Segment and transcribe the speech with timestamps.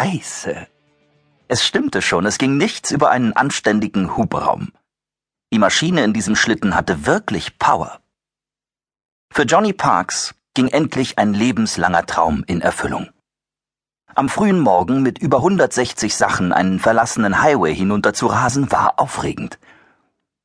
[0.00, 0.66] Scheiße.
[1.48, 4.72] Es stimmte schon, es ging nichts über einen anständigen Hubraum.
[5.52, 8.00] Die Maschine in diesem Schlitten hatte wirklich Power.
[9.30, 13.10] Für Johnny Parks ging endlich ein lebenslanger Traum in Erfüllung.
[14.14, 19.58] Am frühen Morgen mit über 160 Sachen einen verlassenen Highway hinunter zu rasen, war aufregend.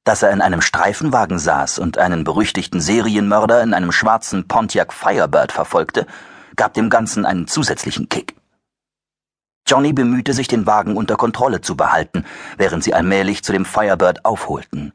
[0.03, 5.53] Dass er in einem Streifenwagen saß und einen berüchtigten Serienmörder in einem schwarzen Pontiac Firebird
[5.53, 6.07] verfolgte,
[6.57, 8.35] gab dem Ganzen einen zusätzlichen Kick.
[9.67, 12.25] Johnny bemühte sich, den Wagen unter Kontrolle zu behalten,
[12.57, 14.93] während sie allmählich zu dem Firebird aufholten.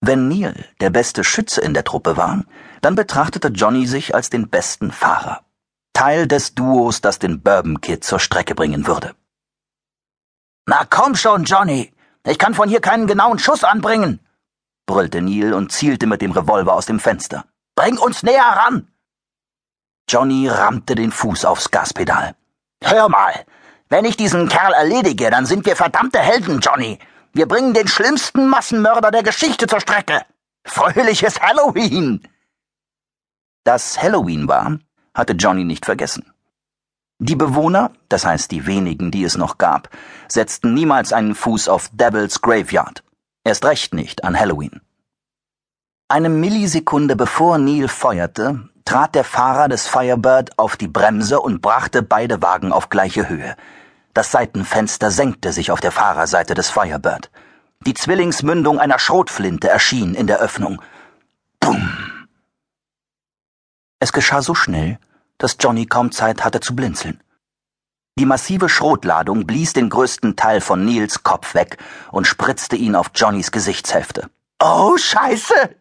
[0.00, 2.44] Wenn Neil der beste Schütze in der Truppe war,
[2.80, 5.44] dann betrachtete Johnny sich als den besten Fahrer.
[5.92, 9.14] Teil des Duos, das den Bourbon Kid zur Strecke bringen würde.
[10.66, 11.92] Na komm schon, Johnny!
[12.26, 14.20] Ich kann von hier keinen genauen Schuss anbringen!
[14.86, 17.44] brüllte Neil und zielte mit dem Revolver aus dem Fenster.
[17.74, 18.88] Bring uns näher ran!
[20.08, 22.34] Johnny rammte den Fuß aufs Gaspedal.
[22.82, 23.44] Hör mal,
[23.88, 26.98] wenn ich diesen Kerl erledige, dann sind wir verdammte Helden, Johnny.
[27.32, 30.22] Wir bringen den schlimmsten Massenmörder der Geschichte zur Strecke.
[30.64, 32.26] Fröhliches Halloween!
[33.64, 34.78] Dass Halloween war,
[35.14, 36.32] hatte Johnny nicht vergessen.
[37.18, 39.90] Die Bewohner, das heißt die wenigen, die es noch gab,
[40.28, 43.02] setzten niemals einen Fuß auf Devil's Graveyard.
[43.44, 44.80] Erst recht nicht an Halloween.
[46.08, 52.02] Eine Millisekunde bevor Neil feuerte, trat der Fahrer des Firebird auf die Bremse und brachte
[52.02, 53.56] beide Wagen auf gleiche Höhe.
[54.18, 57.30] Das Seitenfenster senkte sich auf der Fahrerseite des Firebird.
[57.86, 60.82] Die Zwillingsmündung einer Schrotflinte erschien in der Öffnung.
[61.60, 62.26] Bumm!
[64.00, 64.98] Es geschah so schnell,
[65.38, 67.22] dass Johnny kaum Zeit hatte zu blinzeln.
[68.18, 71.76] Die massive Schrotladung blies den größten Teil von Nils Kopf weg
[72.10, 74.28] und spritzte ihn auf Johnnys Gesichtshälfte.
[74.60, 75.76] Oh, Scheiße!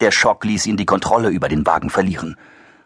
[0.00, 2.36] Der Schock ließ ihn die Kontrolle über den Wagen verlieren.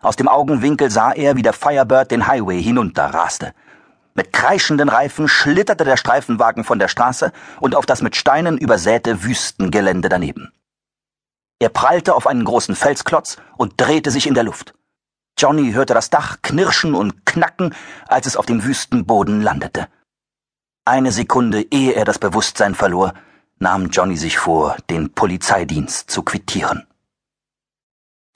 [0.02, 3.54] Aus dem Augenwinkel sah er, wie der Firebird den Highway hinunterraste.
[4.16, 9.22] Mit kreischenden Reifen schlitterte der Streifenwagen von der Straße und auf das mit Steinen übersäte
[9.22, 10.52] Wüstengelände daneben.
[11.58, 14.74] Er prallte auf einen großen Felsklotz und drehte sich in der Luft.
[15.38, 17.74] Johnny hörte das Dach knirschen und knacken,
[18.08, 19.86] als es auf dem Wüstenboden landete.
[20.86, 23.12] Eine Sekunde ehe er das Bewusstsein verlor,
[23.58, 26.86] nahm Johnny sich vor, den Polizeidienst zu quittieren.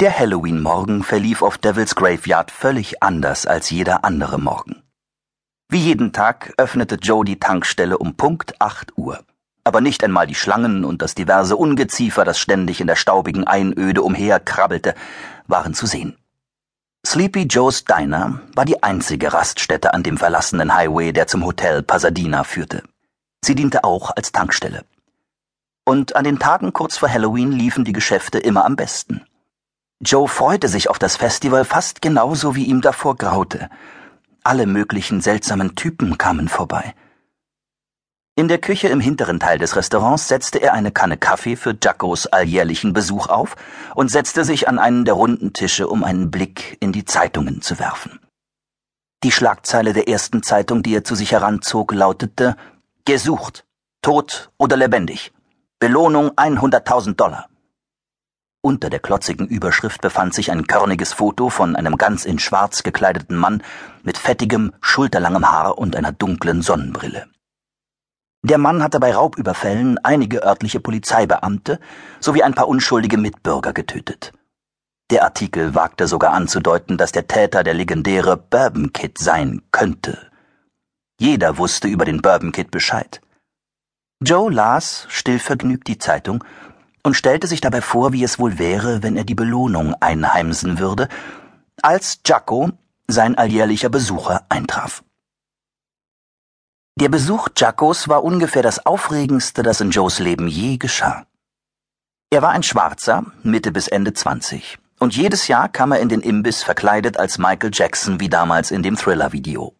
[0.00, 4.79] Der Halloween-Morgen verlief auf Devil's Graveyard völlig anders als jeder andere Morgen.
[5.72, 9.20] Wie jeden Tag öffnete Joe die Tankstelle um Punkt 8 Uhr.
[9.62, 14.02] Aber nicht einmal die Schlangen und das diverse Ungeziefer, das ständig in der staubigen Einöde
[14.02, 14.96] umherkrabbelte,
[15.46, 16.16] waren zu sehen.
[17.06, 22.42] Sleepy Joe's Diner war die einzige Raststätte an dem verlassenen Highway, der zum Hotel Pasadena
[22.42, 22.82] führte.
[23.44, 24.84] Sie diente auch als Tankstelle.
[25.84, 29.24] Und an den Tagen kurz vor Halloween liefen die Geschäfte immer am besten.
[30.00, 33.70] Joe freute sich auf das Festival fast genauso wie ihm davor graute.
[34.42, 36.94] Alle möglichen seltsamen Typen kamen vorbei.
[38.36, 42.26] In der Küche im hinteren Teil des Restaurants setzte er eine Kanne Kaffee für Jackos
[42.26, 43.54] alljährlichen Besuch auf
[43.94, 47.78] und setzte sich an einen der runden Tische, um einen Blick in die Zeitungen zu
[47.78, 48.18] werfen.
[49.24, 52.56] Die Schlagzeile der ersten Zeitung, die er zu sich heranzog, lautete
[53.04, 53.66] Gesucht,
[54.00, 55.34] tot oder lebendig.
[55.78, 57.49] Belohnung 100.000 Dollar.
[58.62, 63.36] Unter der klotzigen Überschrift befand sich ein körniges Foto von einem ganz in Schwarz gekleideten
[63.36, 63.62] Mann
[64.02, 67.26] mit fettigem, schulterlangem Haar und einer dunklen Sonnenbrille.
[68.42, 71.80] Der Mann hatte bei Raubüberfällen einige örtliche Polizeibeamte
[72.20, 74.32] sowie ein paar unschuldige Mitbürger getötet.
[75.10, 80.30] Der Artikel wagte sogar anzudeuten, dass der Täter der legendäre Bourbon Kid sein könnte.
[81.18, 83.20] Jeder wusste über den Bourbon Kid Bescheid.
[84.22, 86.44] Joe las stillvergnügt die Zeitung
[87.02, 91.08] und stellte sich dabei vor, wie es wohl wäre, wenn er die Belohnung einheimsen würde,
[91.82, 92.70] als Jacko,
[93.06, 95.02] sein alljährlicher Besucher, eintraf.
[97.00, 101.24] Der Besuch Jackos war ungefähr das Aufregendste, das in Joes Leben je geschah.
[102.30, 106.20] Er war ein Schwarzer, Mitte bis Ende 20, und jedes Jahr kam er in den
[106.20, 109.74] Imbiss verkleidet als Michael Jackson wie damals in dem Thriller-Video.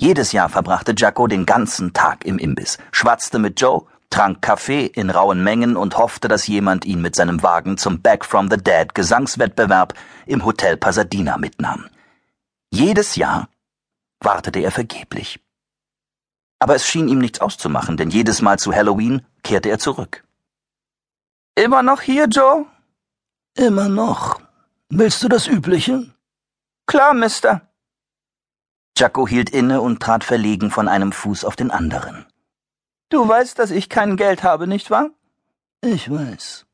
[0.00, 5.10] Jedes Jahr verbrachte Jacko den ganzen Tag im Imbiss, schwatzte mit Joe trank Kaffee in
[5.10, 8.94] rauen Mengen und hoffte, dass jemand ihn mit seinem Wagen zum Back from the Dead
[8.94, 9.94] Gesangswettbewerb
[10.26, 11.88] im Hotel Pasadena mitnahm.
[12.70, 13.48] Jedes Jahr
[14.20, 15.40] wartete er vergeblich.
[16.58, 20.24] Aber es schien ihm nichts auszumachen, denn jedes Mal zu Halloween kehrte er zurück.
[21.54, 22.66] Immer noch hier, Joe?
[23.54, 24.40] Immer noch.
[24.88, 26.12] Willst du das Übliche?
[26.86, 27.62] Klar, Mister.
[28.96, 32.26] Jacko hielt inne und trat verlegen von einem Fuß auf den anderen.
[33.10, 35.10] Du weißt, dass ich kein Geld habe, nicht wahr?
[35.80, 36.66] Ich weiß.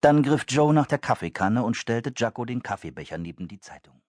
[0.00, 4.00] Dann griff Joe nach der Kaffeekanne und stellte Jacko den Kaffeebecher neben die Zeitung.